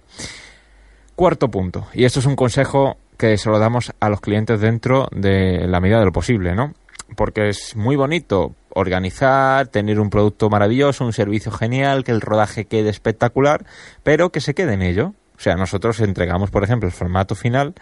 Cuarto 1.14 1.50
punto, 1.50 1.86
y 1.94 2.04
esto 2.04 2.20
es 2.20 2.26
un 2.26 2.36
consejo 2.36 2.96
que 3.16 3.38
se 3.38 3.48
lo 3.48 3.58
damos 3.58 3.92
a 4.00 4.08
los 4.10 4.20
clientes 4.20 4.60
dentro 4.60 5.08
de 5.12 5.66
la 5.66 5.80
medida 5.80 5.98
de 5.98 6.04
lo 6.04 6.12
posible, 6.12 6.54
¿no? 6.54 6.74
Porque 7.16 7.48
es 7.48 7.74
muy 7.76 7.96
bonito 7.96 8.54
organizar, 8.74 9.68
tener 9.68 9.98
un 9.98 10.10
producto 10.10 10.50
maravilloso, 10.50 11.06
un 11.06 11.14
servicio 11.14 11.50
genial, 11.50 12.04
que 12.04 12.12
el 12.12 12.20
rodaje 12.20 12.66
quede 12.66 12.90
espectacular, 12.90 13.64
pero 14.02 14.30
que 14.30 14.40
se 14.40 14.54
quede 14.54 14.74
en 14.74 14.82
ello. 14.82 15.14
O 15.36 15.40
sea, 15.40 15.54
nosotros 15.54 16.00
entregamos, 16.00 16.50
por 16.50 16.64
ejemplo, 16.64 16.86
el 16.86 16.94
formato 16.94 17.34
final 17.34 17.74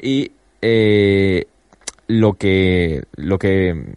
y 0.00 0.32
eh, 0.60 1.46
lo 2.08 2.34
que 2.34 3.04
lo 3.14 3.38
que 3.38 3.94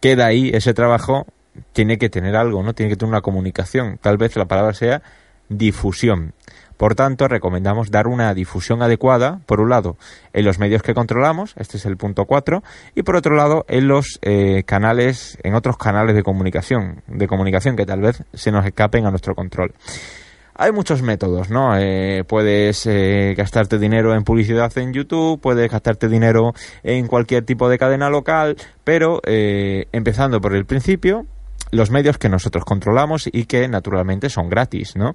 queda 0.00 0.26
ahí, 0.26 0.50
ese 0.52 0.74
trabajo, 0.74 1.26
tiene 1.72 1.98
que 1.98 2.08
tener 2.08 2.36
algo, 2.36 2.62
¿no? 2.62 2.74
Tiene 2.74 2.90
que 2.90 2.96
tener 2.96 3.10
una 3.10 3.20
comunicación. 3.20 3.98
Tal 4.00 4.16
vez 4.16 4.36
la 4.36 4.46
palabra 4.46 4.74
sea 4.74 5.02
difusión. 5.48 6.34
Por 6.78 6.94
tanto, 6.94 7.26
recomendamos 7.26 7.90
dar 7.90 8.06
una 8.06 8.32
difusión 8.34 8.82
adecuada, 8.82 9.40
por 9.46 9.60
un 9.60 9.68
lado, 9.68 9.96
en 10.32 10.44
los 10.44 10.60
medios 10.60 10.80
que 10.80 10.94
controlamos, 10.94 11.54
este 11.56 11.76
es 11.76 11.84
el 11.86 11.96
punto 11.96 12.24
4, 12.24 12.62
y 12.94 13.02
por 13.02 13.16
otro 13.16 13.34
lado, 13.34 13.64
en 13.68 13.88
los 13.88 14.20
eh, 14.22 14.62
canales, 14.64 15.38
en 15.42 15.54
otros 15.54 15.76
canales 15.76 16.14
de 16.14 16.22
comunicación, 16.22 17.02
de 17.08 17.26
comunicación 17.26 17.74
que 17.74 17.84
tal 17.84 18.00
vez 18.00 18.22
se 18.32 18.52
nos 18.52 18.64
escapen 18.64 19.06
a 19.06 19.10
nuestro 19.10 19.34
control. 19.34 19.74
Hay 20.54 20.70
muchos 20.70 21.02
métodos, 21.02 21.50
¿no? 21.50 21.76
Eh, 21.76 22.22
puedes 22.26 22.86
eh, 22.86 23.34
gastarte 23.36 23.78
dinero 23.78 24.14
en 24.14 24.22
publicidad 24.22 24.76
en 24.78 24.92
YouTube, 24.92 25.40
puedes 25.40 25.68
gastarte 25.70 26.08
dinero 26.08 26.52
en 26.84 27.08
cualquier 27.08 27.44
tipo 27.44 27.68
de 27.68 27.78
cadena 27.78 28.08
local, 28.08 28.56
pero 28.84 29.20
empezando 29.24 30.40
por 30.40 30.54
el 30.54 30.64
principio, 30.64 31.26
los 31.70 31.90
medios 31.90 32.18
que 32.18 32.28
nosotros 32.28 32.64
controlamos 32.64 33.28
y 33.30 33.44
que 33.44 33.68
naturalmente 33.68 34.30
son 34.30 34.48
gratis, 34.48 34.96
¿no? 34.96 35.14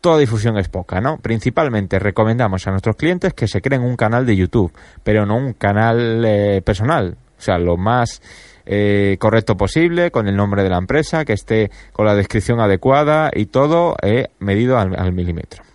Toda 0.00 0.18
difusión 0.18 0.56
es 0.58 0.68
poca, 0.68 1.00
¿no? 1.00 1.18
Principalmente 1.18 1.98
recomendamos 1.98 2.66
a 2.66 2.70
nuestros 2.70 2.96
clientes 2.96 3.34
que 3.34 3.48
se 3.48 3.60
creen 3.60 3.82
un 3.82 3.96
canal 3.96 4.24
de 4.24 4.36
YouTube, 4.36 4.72
pero 5.02 5.26
no 5.26 5.36
un 5.36 5.52
canal 5.52 6.24
eh, 6.24 6.62
personal, 6.64 7.16
o 7.38 7.42
sea, 7.42 7.58
lo 7.58 7.76
más 7.76 8.22
eh, 8.64 9.16
correcto 9.18 9.56
posible, 9.56 10.10
con 10.10 10.26
el 10.26 10.36
nombre 10.36 10.62
de 10.62 10.70
la 10.70 10.78
empresa, 10.78 11.24
que 11.24 11.34
esté 11.34 11.70
con 11.92 12.06
la 12.06 12.14
descripción 12.14 12.60
adecuada 12.60 13.30
y 13.34 13.46
todo 13.46 13.96
eh, 14.02 14.28
medido 14.38 14.78
al 14.78 15.12
milímetro. 15.12 15.69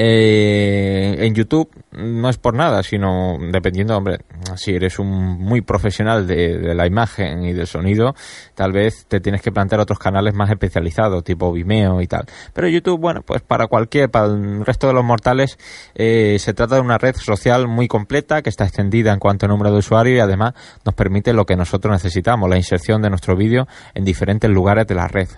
Eh, 0.00 1.26
en 1.26 1.34
YouTube 1.34 1.68
no 1.90 2.28
es 2.28 2.38
por 2.38 2.54
nada, 2.54 2.84
sino 2.84 3.36
dependiendo, 3.50 3.96
hombre, 3.96 4.18
si 4.54 4.72
eres 4.72 5.00
un 5.00 5.08
muy 5.08 5.60
profesional 5.60 6.24
de, 6.24 6.72
la 6.72 6.86
imagen 6.86 7.42
y 7.42 7.52
del 7.52 7.66
sonido, 7.66 8.14
tal 8.54 8.70
vez 8.70 9.06
te 9.08 9.18
tienes 9.18 9.42
que 9.42 9.50
plantear 9.50 9.80
otros 9.80 9.98
canales 9.98 10.34
más 10.34 10.50
especializados, 10.50 11.24
tipo 11.24 11.52
Vimeo 11.52 12.00
y 12.00 12.06
tal. 12.06 12.26
Pero 12.52 12.68
YouTube, 12.68 13.00
bueno, 13.00 13.22
pues 13.22 13.42
para 13.42 13.66
cualquier, 13.66 14.08
para 14.08 14.26
el 14.26 14.64
resto 14.64 14.86
de 14.86 14.92
los 14.92 15.04
mortales, 15.04 15.58
eh, 15.96 16.36
se 16.38 16.54
trata 16.54 16.76
de 16.76 16.80
una 16.80 16.98
red 16.98 17.16
social 17.16 17.66
muy 17.66 17.88
completa 17.88 18.40
que 18.42 18.50
está 18.50 18.64
extendida 18.64 19.12
en 19.12 19.18
cuanto 19.18 19.46
a 19.46 19.48
número 19.48 19.72
de 19.72 19.78
usuarios 19.78 20.16
y 20.16 20.20
además 20.20 20.54
nos 20.84 20.94
permite 20.94 21.32
lo 21.32 21.44
que 21.44 21.56
nosotros 21.56 21.92
necesitamos, 21.92 22.48
la 22.48 22.56
inserción 22.56 23.02
de 23.02 23.10
nuestro 23.10 23.34
vídeo 23.34 23.66
en 23.94 24.04
diferentes 24.04 24.48
lugares 24.48 24.86
de 24.86 24.94
la 24.94 25.08
red 25.08 25.28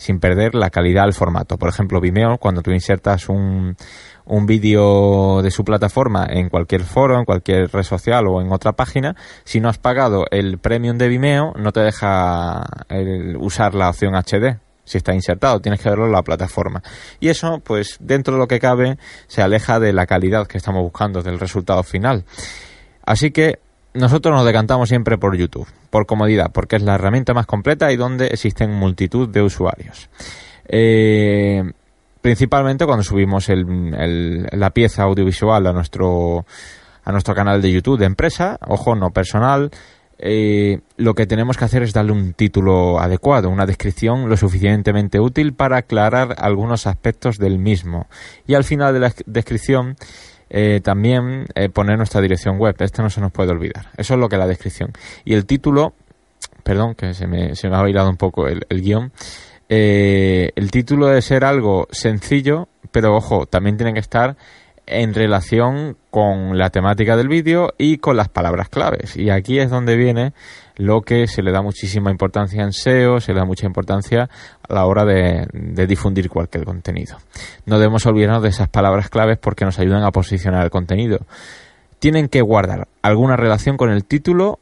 sin 0.00 0.18
perder 0.18 0.54
la 0.54 0.70
calidad 0.70 1.04
del 1.04 1.12
formato. 1.12 1.58
Por 1.58 1.68
ejemplo, 1.68 2.00
Vimeo, 2.00 2.38
cuando 2.38 2.62
tú 2.62 2.70
insertas 2.70 3.28
un, 3.28 3.76
un 4.24 4.46
vídeo 4.46 5.42
de 5.42 5.50
su 5.50 5.62
plataforma 5.62 6.26
en 6.26 6.48
cualquier 6.48 6.84
foro, 6.84 7.18
en 7.18 7.26
cualquier 7.26 7.70
red 7.70 7.82
social 7.82 8.26
o 8.26 8.40
en 8.40 8.50
otra 8.50 8.72
página, 8.72 9.14
si 9.44 9.60
no 9.60 9.68
has 9.68 9.76
pagado 9.76 10.24
el 10.30 10.56
premium 10.56 10.96
de 10.96 11.08
Vimeo, 11.08 11.52
no 11.58 11.70
te 11.70 11.80
deja 11.80 12.64
usar 13.38 13.74
la 13.74 13.90
opción 13.90 14.14
HD 14.14 14.58
si 14.84 14.98
está 14.98 15.14
insertado, 15.14 15.60
tienes 15.60 15.80
que 15.80 15.88
verlo 15.88 16.06
en 16.06 16.12
la 16.12 16.22
plataforma. 16.22 16.82
Y 17.20 17.28
eso, 17.28 17.60
pues, 17.62 17.98
dentro 18.00 18.34
de 18.34 18.40
lo 18.40 18.48
que 18.48 18.58
cabe, 18.58 18.98
se 19.28 19.40
aleja 19.40 19.78
de 19.78 19.92
la 19.92 20.06
calidad 20.06 20.48
que 20.48 20.58
estamos 20.58 20.82
buscando, 20.82 21.22
del 21.22 21.38
resultado 21.38 21.84
final. 21.84 22.24
Así 23.04 23.30
que 23.30 23.60
nosotros 23.94 24.34
nos 24.34 24.44
decantamos 24.44 24.88
siempre 24.88 25.18
por 25.18 25.36
YouTube, 25.36 25.66
por 25.90 26.06
comodidad, 26.06 26.50
porque 26.52 26.76
es 26.76 26.82
la 26.82 26.94
herramienta 26.94 27.34
más 27.34 27.46
completa 27.46 27.90
y 27.92 27.96
donde 27.96 28.28
existen 28.28 28.72
multitud 28.72 29.28
de 29.28 29.42
usuarios. 29.42 30.08
Eh, 30.68 31.62
principalmente 32.20 32.86
cuando 32.86 33.02
subimos 33.02 33.48
el, 33.48 34.46
la 34.52 34.70
pieza 34.70 35.02
audiovisual 35.02 35.66
a 35.66 35.72
nuestro 35.72 36.46
a 37.02 37.12
nuestro 37.12 37.34
canal 37.34 37.62
de 37.62 37.72
YouTube 37.72 37.98
de 37.98 38.04
empresa, 38.04 38.58
ojo, 38.68 38.94
no 38.94 39.10
personal, 39.10 39.70
eh, 40.18 40.80
lo 40.98 41.14
que 41.14 41.26
tenemos 41.26 41.56
que 41.56 41.64
hacer 41.64 41.82
es 41.82 41.94
darle 41.94 42.12
un 42.12 42.34
título 42.34 43.00
adecuado, 43.00 43.48
una 43.48 43.64
descripción 43.64 44.28
lo 44.28 44.36
suficientemente 44.36 45.18
útil 45.18 45.54
para 45.54 45.78
aclarar 45.78 46.36
algunos 46.38 46.86
aspectos 46.86 47.38
del 47.38 47.58
mismo. 47.58 48.06
Y 48.46 48.54
al 48.54 48.64
final 48.64 48.92
de 48.92 49.00
la 49.00 49.14
descripción 49.24 49.96
eh, 50.50 50.80
también 50.82 51.46
eh, 51.54 51.68
poner 51.68 51.96
nuestra 51.96 52.20
dirección 52.20 52.58
web. 52.58 52.76
Esto 52.80 53.02
no 53.02 53.10
se 53.10 53.20
nos 53.20 53.32
puede 53.32 53.52
olvidar. 53.52 53.86
Eso 53.96 54.14
es 54.14 54.20
lo 54.20 54.28
que 54.28 54.36
es 54.36 54.40
la 54.40 54.46
descripción. 54.46 54.92
Y 55.24 55.34
el 55.34 55.46
título, 55.46 55.94
perdón, 56.62 56.94
que 56.94 57.14
se 57.14 57.26
me, 57.26 57.54
se 57.54 57.68
me 57.68 57.76
ha 57.76 57.80
bailado 57.82 58.10
un 58.10 58.16
poco 58.16 58.46
el, 58.48 58.66
el 58.68 58.82
guion. 58.82 59.12
el 59.68 60.70
título 60.70 61.06
debe 61.06 61.22
ser 61.22 61.44
algo 61.44 61.86
sencillo, 61.90 62.68
pero 62.90 63.16
ojo, 63.16 63.46
también 63.46 63.76
tiene 63.76 63.94
que 63.94 64.00
estar 64.00 64.36
en 64.90 65.14
relación 65.14 65.96
con 66.10 66.58
la 66.58 66.70
temática 66.70 67.16
del 67.16 67.28
vídeo 67.28 67.72
y 67.78 67.98
con 67.98 68.16
las 68.16 68.28
palabras 68.28 68.68
claves. 68.68 69.16
Y 69.16 69.30
aquí 69.30 69.58
es 69.58 69.70
donde 69.70 69.96
viene 69.96 70.32
lo 70.76 71.02
que 71.02 71.26
se 71.26 71.42
le 71.42 71.52
da 71.52 71.62
muchísima 71.62 72.10
importancia 72.10 72.62
en 72.62 72.72
SEO, 72.72 73.20
se 73.20 73.32
le 73.32 73.38
da 73.38 73.44
mucha 73.44 73.66
importancia 73.66 74.28
a 74.68 74.74
la 74.74 74.86
hora 74.86 75.04
de, 75.04 75.46
difundir 75.86 76.28
cualquier 76.28 76.64
contenido. 76.64 77.18
No 77.66 77.78
debemos 77.78 78.04
olvidarnos 78.06 78.42
de 78.42 78.48
esas 78.48 78.68
palabras 78.68 79.08
claves 79.08 79.38
porque 79.38 79.64
nos 79.64 79.78
ayudan 79.78 80.02
a 80.02 80.10
posicionar 80.10 80.64
el 80.64 80.70
contenido. 80.70 81.20
Tienen 81.98 82.28
que 82.28 82.40
guardar 82.40 82.88
alguna 83.02 83.36
relación 83.36 83.76
con 83.76 83.90
el 83.90 84.04
título, 84.04 84.58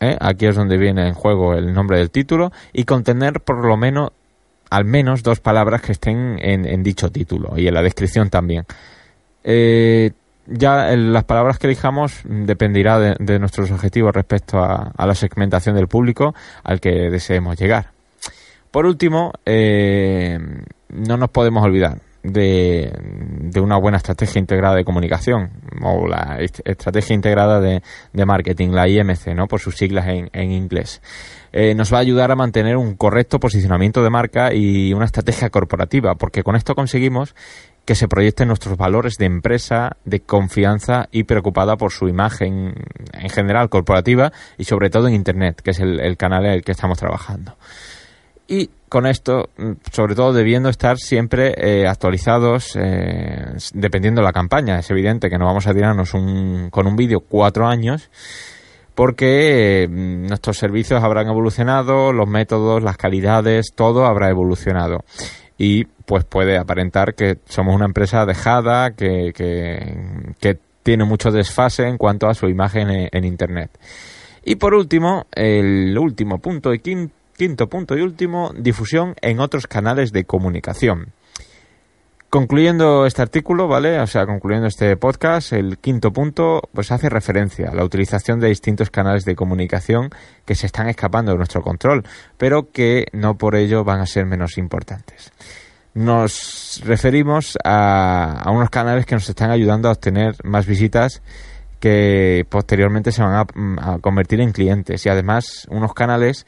¿eh? 0.00 0.16
aquí 0.20 0.46
es 0.46 0.56
donde 0.56 0.78
viene 0.78 1.06
en 1.08 1.14
juego 1.14 1.54
el 1.54 1.72
nombre 1.74 1.98
del 1.98 2.10
título, 2.10 2.52
y 2.72 2.84
contener 2.84 3.40
por 3.40 3.66
lo 3.66 3.76
menos 3.76 4.10
al 4.70 4.84
menos 4.84 5.22
dos 5.22 5.40
palabras 5.40 5.82
que 5.82 5.92
estén 5.92 6.38
en 6.40 6.82
dicho 6.82 7.10
título 7.10 7.54
y 7.56 7.68
en 7.68 7.74
la 7.74 7.82
descripción 7.82 8.28
también. 8.28 8.66
Eh, 9.44 10.12
ya 10.46 10.96
las 10.96 11.24
palabras 11.24 11.58
que 11.58 11.66
elijamos 11.66 12.22
dependerá 12.24 12.98
de, 12.98 13.38
nuestros 13.38 13.70
objetivos 13.70 14.14
respecto 14.14 14.58
a, 14.58 14.92
la 15.06 15.14
segmentación 15.14 15.76
del 15.76 15.88
público 15.88 16.34
al 16.64 16.80
que 16.80 17.10
deseemos 17.10 17.58
llegar. 17.58 17.90
Por 18.70 18.86
último, 18.86 19.32
eh, 19.44 20.38
no 20.88 21.16
nos 21.16 21.30
podemos 21.30 21.64
olvidar 21.64 22.00
de, 22.22 22.92
una 23.60 23.78
buena 23.78 23.98
estrategia 23.98 24.38
integrada 24.38 24.76
de 24.76 24.84
comunicación 24.84 25.50
o 25.82 26.06
la 26.06 26.38
estrategia 26.40 27.14
integrada 27.14 27.60
de, 27.60 27.82
marketing, 28.26 28.70
la 28.70 28.88
IMC, 28.88 29.34
¿no? 29.34 29.46
por 29.46 29.60
sus 29.60 29.76
siglas 29.76 30.06
en, 30.08 30.52
inglés. 30.52 31.00
Eh, 31.52 31.74
nos 31.74 31.92
va 31.92 31.98
a 31.98 32.00
ayudar 32.00 32.30
a 32.30 32.36
mantener 32.36 32.76
un 32.76 32.94
correcto 32.96 33.38
posicionamiento 33.38 34.02
de 34.02 34.10
marca 34.10 34.52
y 34.52 34.92
una 34.92 35.06
estrategia 35.06 35.50
corporativa, 35.50 36.14
porque 36.14 36.42
con 36.42 36.56
esto 36.56 36.74
conseguimos 36.74 37.34
que 37.88 37.94
se 37.94 38.06
proyecten 38.06 38.48
nuestros 38.48 38.76
valores 38.76 39.16
de 39.16 39.24
empresa, 39.24 39.96
de 40.04 40.20
confianza 40.20 41.08
y 41.10 41.24
preocupada 41.24 41.78
por 41.78 41.90
su 41.90 42.06
imagen 42.06 42.74
en 43.14 43.30
general 43.30 43.70
corporativa 43.70 44.30
y 44.58 44.64
sobre 44.64 44.90
todo 44.90 45.08
en 45.08 45.14
Internet, 45.14 45.62
que 45.62 45.70
es 45.70 45.80
el, 45.80 46.14
canal 46.18 46.44
en 46.44 46.52
el 46.52 46.62
que 46.62 46.72
estamos 46.72 46.98
trabajando. 46.98 47.56
Y 48.46 48.68
con 48.90 49.06
esto, 49.06 49.48
mm, 49.56 49.72
sobre 49.90 50.14
todo 50.14 50.34
debiendo 50.34 50.68
estar 50.68 50.98
siempre 50.98 51.54
eh, 51.56 51.88
actualizados, 51.88 52.76
eh, 52.78 53.56
dependiendo 53.72 54.20
de 54.20 54.26
la 54.26 54.34
campaña. 54.34 54.78
Es 54.80 54.90
evidente 54.90 55.30
que 55.30 55.38
no 55.38 55.46
vamos 55.46 55.66
a 55.66 55.72
tirarnos 55.72 56.12
un, 56.12 56.68
con 56.68 56.86
un 56.86 56.94
vídeo 56.94 57.20
cuatro 57.20 57.66
años, 57.66 58.10
porque 58.94 59.84
eh, 59.84 59.88
nuestros 59.88 60.58
servicios 60.58 61.02
habrán 61.02 61.28
evolucionado, 61.28 62.12
los 62.12 62.28
métodos, 62.28 62.82
las 62.82 62.98
calidades, 62.98 63.72
todo 63.74 64.04
habrá 64.04 64.28
evolucionado 64.28 65.04
y 65.58 65.84
pues 65.84 66.24
puede 66.24 66.56
aparentar 66.56 67.14
que 67.14 67.38
somos 67.46 67.74
una 67.74 67.84
empresa 67.84 68.24
dejada, 68.24 68.92
que, 68.92 69.32
que, 69.34 70.58
tiene 70.84 71.04
mucho 71.04 71.30
desfase 71.30 71.86
en 71.86 71.98
cuanto 71.98 72.28
a 72.28 72.34
su 72.34 72.48
imagen 72.48 72.88
en, 73.12 73.24
Internet. 73.24 73.70
Y 74.42 74.56
por 74.56 74.72
último, 74.72 75.26
el 75.32 75.98
último 75.98 76.38
punto 76.38 76.72
y 76.72 76.78
quinto, 76.78 77.66
punto 77.68 77.94
y 77.94 78.00
último, 78.00 78.52
difusión 78.56 79.14
en 79.20 79.40
otros 79.40 79.66
canales 79.66 80.12
de 80.12 80.24
comunicación. 80.24 81.12
Concluyendo 82.30 83.06
este 83.06 83.22
artículo, 83.22 83.68
¿vale? 83.68 84.00
O 84.00 84.06
sea, 84.06 84.26
concluyendo 84.26 84.66
este 84.66 84.96
podcast, 84.96 85.52
el 85.54 85.78
quinto 85.78 86.12
punto, 86.12 86.60
pues 86.74 86.92
hace 86.92 87.08
referencia 87.08 87.70
a 87.70 87.74
la 87.74 87.84
utilización 87.84 88.38
de 88.38 88.48
distintos 88.48 88.90
canales 88.90 89.24
de 89.24 89.34
comunicación 89.34 90.10
que 90.44 90.54
se 90.54 90.66
están 90.66 90.88
escapando 90.88 91.32
de 91.32 91.38
nuestro 91.38 91.62
control, 91.62 92.04
pero 92.36 92.70
que 92.70 93.06
no 93.12 93.38
por 93.38 93.56
ello 93.56 93.82
van 93.82 94.00
a 94.00 94.06
ser 94.06 94.26
menos 94.26 94.58
importantes 94.58 95.32
nos 95.98 96.80
referimos 96.84 97.58
a, 97.64 98.44
unos 98.52 98.70
canales 98.70 99.04
que 99.04 99.16
nos 99.16 99.28
están 99.28 99.50
ayudando 99.50 99.88
a 99.88 99.92
obtener 99.92 100.36
más 100.44 100.64
visitas 100.64 101.22
que 101.80 102.46
posteriormente 102.48 103.10
se 103.10 103.22
van 103.22 103.46
a, 103.80 103.98
convertir 103.98 104.40
en 104.40 104.52
clientes 104.52 105.04
y 105.04 105.08
además 105.08 105.66
unos 105.70 105.94
canales 105.94 106.46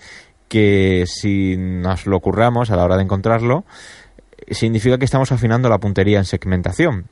que 0.48 1.04
si 1.06 1.56
nos 1.56 2.06
lo 2.06 2.20
curramos 2.20 2.70
a 2.70 2.76
la 2.76 2.84
hora 2.84 2.96
de 2.96 3.02
encontrarlo 3.02 3.64
significa 4.50 4.98
que 4.98 5.04
estamos 5.04 5.32
afinando 5.32 5.68
la 5.68 5.78
puntería 5.78 6.18
en 6.18 6.24
segmentación. 6.24 7.06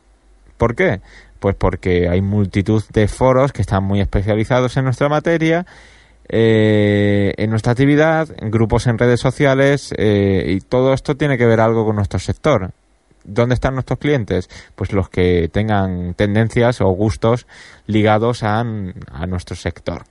¿Por 0.57 0.75
qué? 0.75 1.01
Pues 1.41 1.55
porque 1.55 2.09
hay 2.09 2.21
multitud 2.21 2.83
de 2.93 3.09
foros 3.09 3.53
que 3.53 3.63
están 3.63 3.85
muy 3.85 4.01
especializados 4.01 4.77
en 4.77 4.85
nuestra 4.85 5.09
materia 5.09 5.67
eh, 6.31 7.33
en 7.39 7.49
nuestra 7.49 7.73
actividad, 7.73 8.29
en 8.37 8.51
grupos 8.51 8.87
en 8.87 8.99
redes 8.99 9.19
sociales 9.19 9.95
eh, 9.97 10.45
y 10.49 10.61
todo 10.61 10.93
esto 10.93 11.17
tiene 11.17 11.39
que 11.39 11.47
ver 11.47 11.61
algo 11.61 11.87
con 11.87 11.97
nuestro 11.97 12.19
sector. 12.19 12.73
¿Dónde 13.25 13.55
están 13.55 13.75
nuestros 13.75 13.99
clientes? 13.99 14.49
Pues 14.75 14.93
los 14.93 15.09
que 15.09 15.49
tengan 15.49 16.15
tendencias 16.15 16.81
o 16.83 16.89
gustos 16.89 17.47
ligados 17.87 18.43
a, 18.43 18.63
nuestro 18.63 19.57
sector 19.57 20.05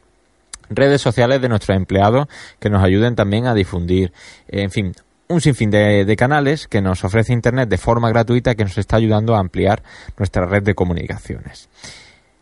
redes 0.69 1.01
sociales 1.01 1.41
de 1.41 1.48
nuestros 1.48 1.77
empleados 1.77 2.27
que 2.60 2.69
nos 2.69 2.84
ayuden 2.84 3.15
también 3.15 3.46
a 3.46 3.53
difundir. 3.53 4.12
En 4.50 4.69
fin, 4.69 4.93
un 5.29 5.41
sinfín 5.41 5.69
de, 5.69 6.15
canales 6.17 6.67
que 6.67 6.81
nos 6.81 7.03
ofrece 7.03 7.34
Internet 7.34 7.69
de 7.69 7.77
forma 7.77 8.10
gratuita 8.10 8.55
que 8.55 8.63
nos 8.63 8.77
está 8.77 8.96
ayudando 8.96 9.36
a 9.36 9.39
ampliar 9.39 9.84
nuestra 10.17 10.46
red 10.46 10.63
de 10.63 10.75
comunicaciones. 10.75 11.69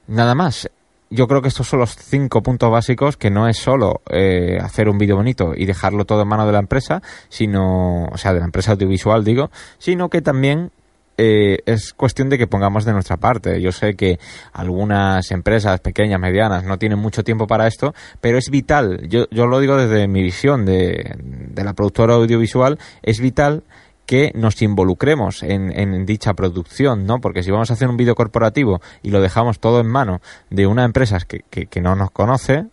Nada 0.07 0.35
más 0.35 0.69
yo 1.09 1.27
creo 1.27 1.41
que 1.41 1.47
estos 1.47 1.67
son 1.67 1.79
los 1.79 1.95
cinco 1.95 2.41
puntos 2.41 2.69
básicos 2.71 3.15
que 3.15 3.29
no 3.29 3.47
es 3.47 3.57
solo 3.57 4.01
eh, 4.09 4.57
hacer 4.61 4.89
un 4.89 4.97
vídeo 4.97 5.15
bonito 5.15 5.53
y 5.55 5.65
dejarlo 5.65 6.05
todo 6.05 6.23
en 6.23 6.27
manos 6.27 6.47
de 6.47 6.53
la 6.53 6.59
empresa, 6.59 7.01
sino, 7.29 8.05
o 8.05 8.17
sea, 8.17 8.33
de 8.33 8.39
la 8.39 8.45
empresa 8.45 8.73
audiovisual 8.73 9.23
digo, 9.23 9.49
sino 9.77 10.09
que 10.09 10.21
también 10.21 10.71
eh, 11.17 11.59
es 11.65 11.93
cuestión 11.93 12.29
de 12.29 12.37
que 12.37 12.47
pongamos 12.47 12.85
de 12.85 12.93
nuestra 12.93 13.17
parte. 13.17 13.61
Yo 13.61 13.71
sé 13.71 13.95
que 13.95 14.19
algunas 14.53 15.31
empresas 15.31 15.79
pequeñas, 15.79 16.19
medianas, 16.19 16.63
no 16.63 16.77
tienen 16.77 16.99
mucho 16.99 17.23
tiempo 17.23 17.47
para 17.47 17.67
esto, 17.67 17.93
pero 18.21 18.37
es 18.37 18.49
vital, 18.49 19.07
yo, 19.07 19.27
yo 19.31 19.47
lo 19.47 19.59
digo 19.59 19.77
desde 19.77 20.07
mi 20.07 20.21
visión 20.21 20.65
de, 20.65 21.15
de 21.19 21.63
la 21.63 21.73
productora 21.73 22.15
audiovisual, 22.15 22.79
es 23.01 23.19
vital 23.19 23.63
que 24.05 24.31
nos 24.35 24.61
involucremos 24.61 25.43
en, 25.43 26.05
dicha 26.05 26.33
producción, 26.33 27.05
¿no? 27.05 27.19
Porque 27.19 27.43
si 27.43 27.51
vamos 27.51 27.69
a 27.71 27.73
hacer 27.73 27.89
un 27.89 27.97
vídeo 27.97 28.15
corporativo 28.15 28.81
y 29.01 29.09
lo 29.09 29.21
dejamos 29.21 29.59
todo 29.59 29.79
en 29.79 29.87
mano 29.87 30.21
de 30.49 30.67
una 30.67 30.85
empresa 30.85 31.17
que, 31.27 31.41
que, 31.65 31.81
no 31.81 31.95
nos 31.95 32.11
conoce, 32.11 32.65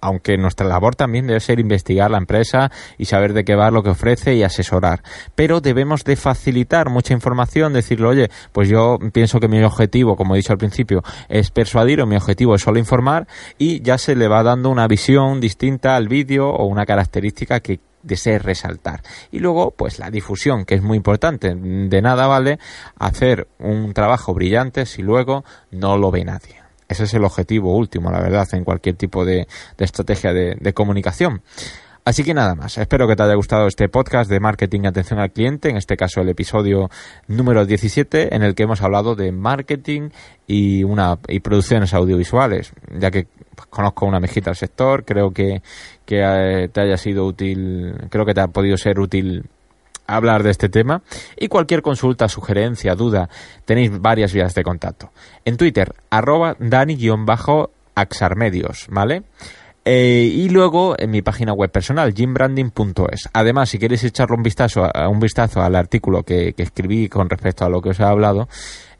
aunque 0.00 0.36
nuestra 0.36 0.66
labor 0.66 0.94
también 0.94 1.26
debe 1.26 1.40
ser 1.40 1.60
investigar 1.60 2.10
la 2.10 2.18
empresa 2.18 2.70
y 2.98 3.06
saber 3.06 3.32
de 3.32 3.44
qué 3.44 3.54
va 3.54 3.70
lo 3.70 3.82
que 3.82 3.90
ofrece 3.90 4.34
y 4.34 4.42
asesorar. 4.42 5.02
Pero 5.34 5.60
debemos 5.60 6.04
de 6.04 6.16
facilitar 6.16 6.90
mucha 6.90 7.14
información, 7.14 7.72
decirle, 7.72 8.06
oye, 8.06 8.30
pues 8.52 8.68
yo 8.68 8.98
pienso 9.12 9.40
que 9.40 9.48
mi 9.48 9.62
objetivo, 9.62 10.16
como 10.16 10.34
he 10.34 10.38
dicho 10.38 10.52
al 10.52 10.58
principio, 10.58 11.02
es 11.28 11.50
persuadir 11.50 12.00
o 12.00 12.06
mi 12.06 12.16
objetivo 12.16 12.54
es 12.54 12.62
solo 12.62 12.78
informar 12.78 13.26
y 13.58 13.82
ya 13.82 13.98
se 13.98 14.16
le 14.16 14.28
va 14.28 14.42
dando 14.42 14.70
una 14.70 14.86
visión 14.86 15.40
distinta 15.40 15.96
al 15.96 16.08
vídeo 16.08 16.48
o 16.48 16.66
una 16.66 16.86
característica 16.86 17.60
que 17.60 17.80
desee 18.02 18.38
resaltar. 18.38 19.02
Y 19.30 19.40
luego, 19.40 19.72
pues 19.72 19.98
la 19.98 20.10
difusión, 20.10 20.64
que 20.64 20.74
es 20.74 20.82
muy 20.82 20.96
importante. 20.96 21.54
De 21.54 22.02
nada 22.02 22.26
vale 22.26 22.58
hacer 22.98 23.48
un 23.58 23.92
trabajo 23.92 24.34
brillante 24.34 24.86
si 24.86 25.02
luego 25.02 25.44
no 25.70 25.96
lo 25.96 26.10
ve 26.10 26.24
nadie. 26.24 26.59
Ese 26.90 27.04
es 27.04 27.14
el 27.14 27.24
objetivo 27.24 27.76
último, 27.76 28.10
la 28.10 28.20
verdad, 28.20 28.48
en 28.52 28.64
cualquier 28.64 28.96
tipo 28.96 29.24
de, 29.24 29.46
estrategia 29.78 30.32
de, 30.32 30.72
comunicación. 30.74 31.40
Así 32.04 32.24
que 32.24 32.34
nada 32.34 32.56
más, 32.56 32.78
espero 32.78 33.06
que 33.06 33.14
te 33.14 33.22
haya 33.22 33.34
gustado 33.34 33.68
este 33.68 33.88
podcast 33.88 34.28
de 34.28 34.40
marketing 34.40 34.80
y 34.82 34.86
atención 34.88 35.20
al 35.20 35.30
cliente, 35.30 35.68
en 35.68 35.76
este 35.76 35.96
caso 35.96 36.20
el 36.20 36.28
episodio 36.30 36.90
número 37.28 37.64
17, 37.64 38.34
en 38.34 38.42
el 38.42 38.56
que 38.56 38.64
hemos 38.64 38.82
hablado 38.82 39.14
de 39.14 39.30
marketing 39.30 40.08
y, 40.48 40.82
una, 40.82 41.18
y 41.28 41.38
producciones 41.38 41.94
audiovisuales, 41.94 42.72
ya 42.98 43.12
que 43.12 43.28
conozco 43.68 44.06
una 44.06 44.18
mejita 44.18 44.50
al 44.50 44.56
sector, 44.56 45.04
creo 45.04 45.30
que, 45.30 45.62
que 46.04 46.22
eh, 46.24 46.68
te 46.72 46.80
haya 46.80 46.96
sido 46.96 47.24
útil, 47.24 47.94
creo 48.10 48.26
que 48.26 48.34
te 48.34 48.40
ha 48.40 48.48
podido 48.48 48.76
ser 48.76 48.98
útil 48.98 49.44
hablar 50.16 50.42
de 50.42 50.50
este 50.50 50.68
tema 50.68 51.02
y 51.36 51.46
cualquier 51.48 51.82
consulta, 51.82 52.28
sugerencia, 52.28 52.94
duda, 52.94 53.28
tenéis 53.64 54.00
varias 54.00 54.32
vías 54.32 54.54
de 54.54 54.62
contacto. 54.62 55.10
En 55.44 55.56
Twitter, 55.56 55.94
arroba 56.10 56.54
dani-axarmedios, 56.58 58.86
¿vale? 58.90 59.24
Eh, 59.84 60.30
y 60.30 60.48
luego 60.50 60.94
en 60.98 61.10
mi 61.10 61.22
página 61.22 61.52
web 61.52 61.70
personal, 61.70 62.12
jimbranding.es. 62.14 63.28
Además, 63.32 63.70
si 63.70 63.78
queréis 63.78 64.02
echarle 64.04 64.36
un 64.36 64.42
vistazo, 64.42 64.84
a, 64.84 65.08
un 65.08 65.20
vistazo 65.20 65.62
al 65.62 65.74
artículo 65.74 66.22
que, 66.22 66.54
escribí 66.56 67.08
con 67.08 67.30
respecto 67.30 67.64
a 67.64 67.70
lo 67.70 67.80
que 67.80 67.88
os 67.90 68.00
he 68.00 68.04
hablado, 68.04 68.48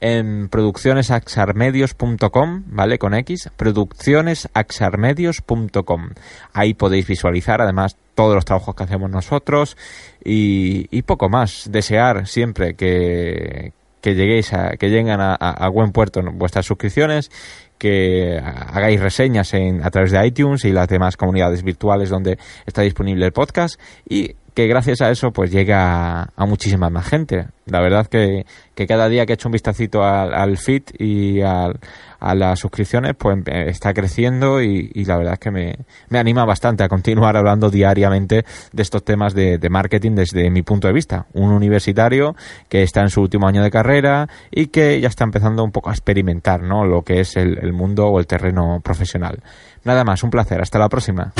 en 0.00 0.48
produccionesaxarmedios.com, 0.48 2.64
¿vale? 2.68 2.98
Con 2.98 3.12
X, 3.14 3.50
produccionesaxarmedios.com. 3.56 6.10
Ahí 6.54 6.72
podéis 6.72 7.06
visualizar 7.06 7.60
además 7.60 7.98
todos 8.14 8.34
los 8.34 8.46
trabajos 8.46 8.74
que 8.74 8.84
hacemos 8.84 9.10
nosotros 9.10 9.76
y 10.24 11.02
poco 11.02 11.28
más. 11.28 11.68
Desear 11.70 12.26
siempre 12.26 12.72
que, 12.74 13.74
que 14.00 14.14
lleguéis 14.14 14.52
a, 14.52 14.76
que 14.76 14.88
lleguen 14.88 15.20
a, 15.20 15.34
a, 15.34 15.68
buen 15.68 15.92
puerto 15.92 16.22
vuestras 16.32 16.66
suscripciones, 16.66 17.30
que 17.78 18.38
hagáis 18.38 19.00
reseñas 19.00 19.54
en, 19.54 19.82
a 19.84 19.90
través 19.90 20.10
de 20.10 20.26
iTunes 20.26 20.64
y 20.64 20.72
las 20.72 20.88
demás 20.88 21.16
comunidades 21.16 21.62
virtuales 21.62 22.10
donde 22.10 22.38
está 22.66 22.82
disponible 22.82 23.24
el 23.24 23.32
podcast. 23.32 23.80
Y 24.08 24.34
que 24.54 24.66
gracias 24.66 25.00
a 25.00 25.10
eso 25.10 25.30
pues 25.32 25.50
llega 25.50 26.30
a, 26.36 26.46
muchísima 26.46 26.90
más 26.90 27.08
gente. 27.08 27.46
La 27.66 27.80
verdad 27.80 28.06
que, 28.06 28.46
que, 28.74 28.86
cada 28.86 29.08
día 29.08 29.26
que 29.26 29.32
he 29.32 29.34
hecho 29.34 29.48
un 29.48 29.52
vistacito 29.52 30.02
al, 30.02 30.34
al 30.34 30.56
feed 30.58 30.82
y 30.98 31.40
al, 31.40 31.78
a 32.20 32.34
las 32.34 32.58
suscripciones 32.58 33.14
pues 33.16 33.38
está 33.46 33.92
creciendo 33.94 34.62
y, 34.62 34.90
la 35.04 35.16
verdad 35.16 35.34
es 35.34 35.38
que 35.40 35.50
me, 35.50 35.76
me, 36.08 36.18
anima 36.18 36.44
bastante 36.44 36.84
a 36.84 36.88
continuar 36.88 37.36
hablando 37.36 37.70
diariamente 37.70 38.44
de 38.72 38.82
estos 38.82 39.04
temas 39.04 39.34
de, 39.34 39.58
marketing 39.70 40.16
desde 40.16 40.50
mi 40.50 40.62
punto 40.62 40.88
de 40.88 40.94
vista. 40.94 41.26
Un 41.32 41.50
universitario 41.50 42.34
que 42.68 42.82
está 42.82 43.02
en 43.02 43.10
su 43.10 43.20
último 43.20 43.46
año 43.46 43.62
de 43.62 43.70
carrera 43.70 44.28
y 44.50 44.66
que 44.66 45.00
ya 45.00 45.08
está 45.08 45.24
empezando 45.24 45.62
un 45.64 45.70
poco 45.70 45.90
a 45.90 45.92
experimentar 45.92 46.62
¿no? 46.62 46.84
lo 46.84 47.02
que 47.02 47.20
es 47.20 47.36
el 47.36 47.72
mundo 47.72 48.08
o 48.08 48.18
el 48.18 48.26
terreno 48.26 48.80
profesional. 48.82 49.42
Nada 49.84 50.04
más, 50.04 50.22
un 50.22 50.30
placer. 50.30 50.60
Hasta 50.60 50.78
la 50.78 50.88
próxima. 50.88 51.32